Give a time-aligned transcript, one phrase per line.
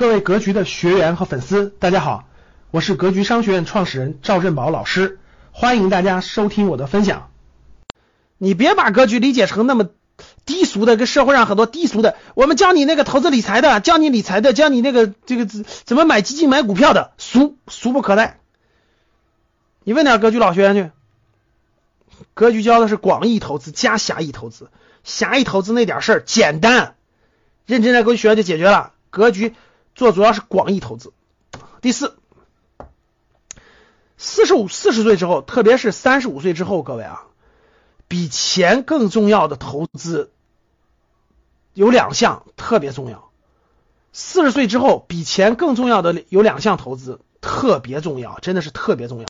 [0.00, 2.24] 各位格局的学员和粉丝，大家好，
[2.70, 5.18] 我是格局商学院创始人赵振宝老师，
[5.52, 7.30] 欢迎大家收听我的分享。
[8.38, 9.90] 你别把格局理解成那么
[10.46, 18.40] 低俗的，跟社会上很多低俗的，我们教你那个投资理财的，教你理财的，教你那个这个怎么买基金、买股票的，俗俗不可耐。
[19.84, 20.90] 你问点格局老学员去，
[22.32, 24.70] 格局教的是广义投资加狭义投资，
[25.04, 26.94] 狭义投资那点事儿简单，
[27.66, 28.94] 认真的格局学员就解决了。
[29.10, 29.54] 格局。
[29.94, 31.12] 做主要是广义投资。
[31.80, 32.18] 第四，
[34.16, 37.24] 四十五、四十岁之后，特别是三十五岁之后，各位啊，
[38.08, 40.32] 比钱更重要的投资
[41.72, 43.30] 有两项特别重要。
[44.12, 49.26] 四十岁之后，比钱更重要的有两项投资特别重要，真的是特别重要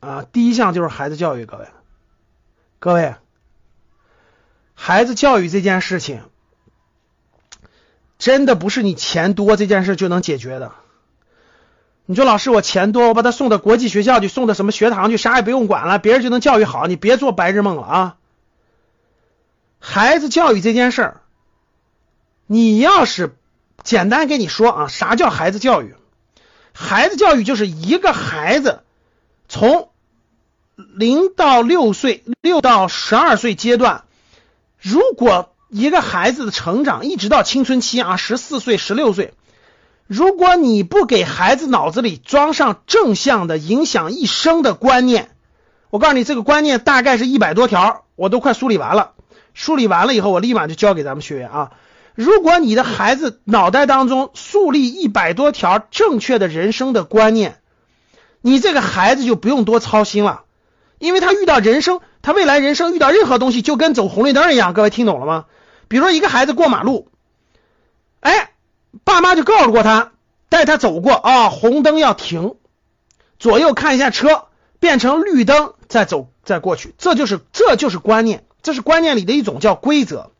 [0.00, 0.24] 啊！
[0.32, 1.68] 第一项就是孩子教育，各位，
[2.78, 3.14] 各位，
[4.74, 6.22] 孩子教育这件事情。
[8.22, 10.70] 真的不是你钱多这件事就能解决的。
[12.06, 18.16] 你说老师，我钱多，我把他送到国际学校去，送到什么学堂去，啥也不用管了，别人就能教育好你，别做白日梦了啊！
[19.80, 21.20] 孩子教育这件事儿，
[22.46, 23.34] 你要是
[23.82, 25.96] 简单跟你说啊，啥叫孩子教育？
[26.72, 28.84] 孩子教育就是一个孩子
[29.48, 29.88] 从
[30.76, 34.04] 零到六岁，六到十二岁阶段，
[34.80, 35.51] 如果。
[35.74, 39.32] 一个孩子的成长，一直到青春期啊，十四岁、十六岁，
[40.06, 45.30] 如果你不给孩子脑子里装上正向的、影响一生的观念，
[45.88, 49.12] 我告诉你，这个观念大概是一百多条，我都快梳理完了。
[49.54, 51.70] 梳理完了以后，我立马就交给咱们学员啊。
[52.14, 57.56] 如果你的孩子脑袋当中树立一百多条正确的人生的观念，
[58.42, 60.42] 你这个孩子就不用多操心了，
[60.98, 64.74] 因为他遇到人生，他未来人生遇到任何东西就跟走红绿灯一样。
[64.74, 65.46] 各位听懂了吗？
[65.88, 67.08] 比如说一个孩子过马路，
[68.20, 68.52] 哎，
[69.04, 70.12] 爸妈就告诉过他，
[70.48, 72.54] 带他走过啊，红灯要停，
[73.38, 74.46] 左右看一下车，
[74.80, 80.30] 变成绿灯再走再过去，这就是这就是观念，这是观念里的一种叫规则。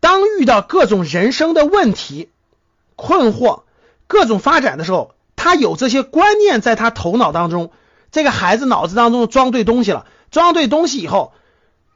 [0.00, 2.28] 当遇到各种人生的问题、
[2.94, 3.62] 困惑、
[4.06, 7.72] 各种发展的时候，他有这些观念在他头脑当中，
[8.12, 11.32] 这个孩子脑子当中装对东西了，装对东西以后，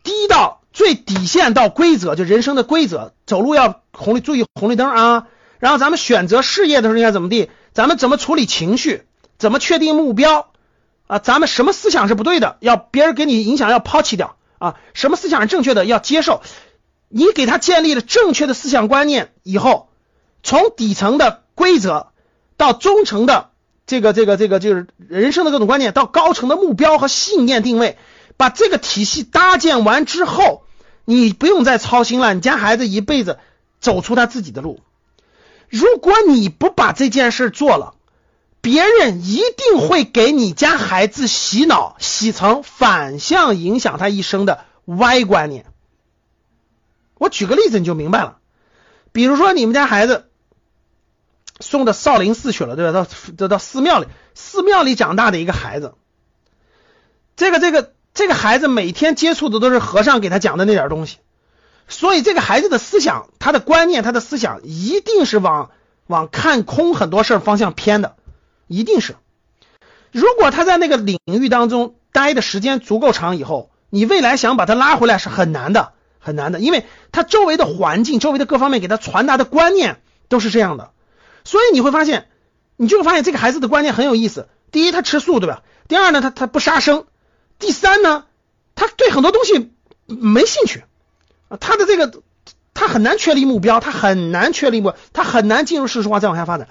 [0.02, 0.56] 低到。
[0.78, 5.26] 最底线到规则，就人生的规则，走路要红绿，注意红绿灯啊。
[5.58, 7.50] 然后咱们选择事业的时候应该怎么地？
[7.72, 9.02] 咱们怎么处理情绪？
[9.38, 10.52] 怎么确定目标？
[11.08, 12.58] 啊，咱们什么思想是不对的？
[12.60, 14.76] 要别人给你影响要抛弃掉啊。
[14.94, 16.42] 什么思想是正确的要接受？
[17.08, 19.88] 你给他建立了正确的思想观念以后，
[20.44, 22.12] 从底层的规则
[22.56, 23.50] 到中层的
[23.84, 27.98] 这个这个这个就是人生的各种观念，到高层的目标和信念定位，
[28.36, 30.62] 把这个体系搭建完之后。
[31.10, 33.38] 你不用再操心了，你家孩子一辈子
[33.80, 34.82] 走出他自己的路。
[35.70, 37.94] 如果你不把这件事做了，
[38.60, 45.64] 别人一定会给你家孩子洗脑，洗成反向影响他一生的歪观念。
[47.14, 48.36] 我举个例子你就明白了，
[49.12, 50.28] 比如说你们家孩子
[51.58, 53.06] 送到少林寺去了，对吧？
[53.38, 55.94] 到到寺庙里，寺庙里长大的一个孩子，
[57.34, 57.94] 这个这个。
[58.18, 61.18] 这个孩子每天接触的都是和尚给他讲的那点东西，
[61.86, 65.70] 所以这个孩子的思想、他的观念、他的思想一定是往
[66.08, 68.16] 往看空很多事儿方向偏的，
[68.66, 69.14] 一定是。
[70.10, 80.90] 如果他在那个领域当中待的时间足够长以后，你未来想把他拉回来是很难的，很难的，因为他周围的环境、周围的各方面给他传达的观念都是这样的，
[81.44, 82.26] 所以你会发现，
[82.76, 84.48] 你就会发现这个孩子的观念很有意思。
[84.72, 85.62] 第一，他吃素，对吧？
[85.86, 87.04] 第二呢，他他不杀生。
[87.58, 88.24] 第三呢，
[88.74, 89.70] 他对很多东西
[90.06, 90.84] 没兴趣
[91.48, 92.22] 啊，他的这个
[92.74, 96.68] 他很难确立目标，他很难确立目，他很难进入事实化再往下发展。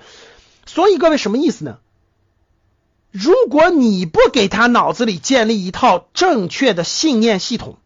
[0.65, 1.79] 所以各位什么意思呢？
[3.11, 7.77] 如果你不给他脑子里建立一套正确的信念系统，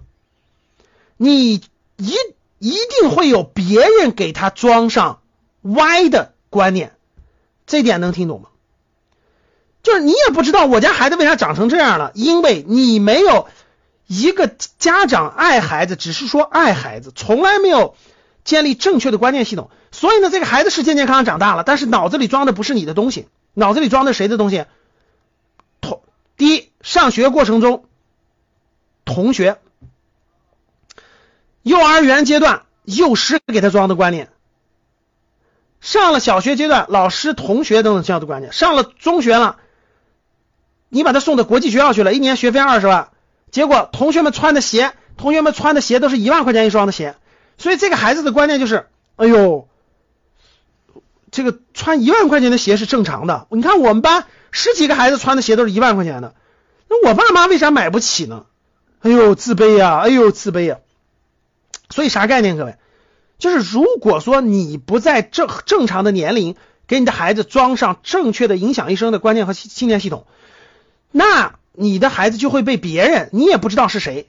[1.17, 2.15] 你一
[2.59, 5.21] 一定会有别人给他装上
[5.61, 6.95] 歪的观念，
[7.65, 8.49] 这点能听懂吗？
[9.91, 13.49] 就是你也不知道我家孩子为啥长成这样了，因为你没有
[14.07, 17.95] 一个家长爱孩子，只是说爱孩子，从来没有
[18.45, 19.69] 建立正确的观念系统。
[19.91, 24.63] 所以呢，这个孩子是健健康康长大了，但是脑子里装的不是你的东西，脑子里装的谁的东西？
[25.81, 26.01] 同
[26.37, 27.83] 第一，上学过程中
[29.03, 29.57] 同学，
[31.63, 34.29] 幼儿园阶段幼师给他装的观念，
[35.81, 39.57] 上了小学阶段老师、同学等等教的观念，上了中学了。
[40.91, 43.07] 你把他送到国际学校去了，一年学费二十万，
[43.49, 47.15] 结果同学们穿的鞋，同学们穿的鞋都是一万块钱一双的鞋，
[47.57, 49.69] 所以这个孩子的观念就是，哎呦，
[51.31, 53.47] 这个穿一万块钱的鞋是正常的。
[53.51, 56.35] 你看我们班十几个孩子穿的鞋都是一万块钱的，
[56.89, 58.45] 那我爸妈为啥买不起呢？
[58.99, 59.99] 哎呦，自卑呀！
[59.99, 60.79] 哎呦，自卑呀！
[61.89, 62.75] 所以啥概念，各位？
[63.39, 66.55] 就是如果说你不在正正常的年龄
[66.85, 70.27] 给你的孩子装上正确的影响一生的观念和信念系统，
[71.11, 74.27] 那你的孩子就会被别人，你也不知道是谁，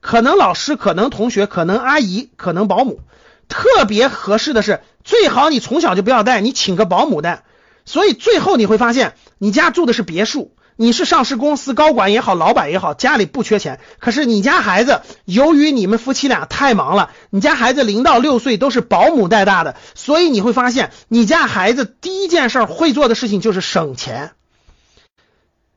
[0.00, 3.00] 可能老师，可能同学，可能阿姨，可能保姆。
[3.48, 7.44] 特别合适的是，最好你从小就不要带，你请个保姆带。
[7.84, 10.54] 所以最后你会发现，你家住的是别墅。
[10.76, 24.32] 你是上市公司高管也好，老板也好，家里不缺钱，可是你家孩子由于你们夫妻俩太忙了，你家孩子零到六岁都是保姆带大的，所以你会发现，你家孩子第一件事会做的事情就是省钱。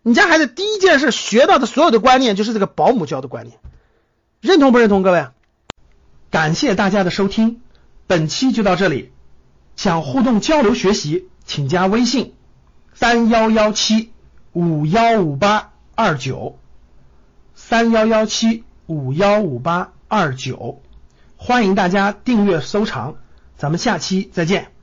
[0.07, 3.57] 你家孩子第一件事学到的所有的观念就是这个保姆教的观念，
[4.39, 5.01] 认同不认同？
[5.01, 5.29] 各位，
[6.29, 7.61] 感谢大家的收听，
[8.05, 9.11] 本期就到这里。
[9.75, 12.35] 想互动交流学习，请加微信
[12.93, 14.11] 三幺幺七。
[14.53, 16.59] 五幺五八二九
[17.55, 20.81] 三幺幺七五幺五八二九，
[21.35, 23.17] 欢迎大家订阅收藏，
[23.57, 24.74] 咱们下期再见。